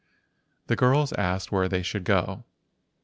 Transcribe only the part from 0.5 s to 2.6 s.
The girls asked where they should go.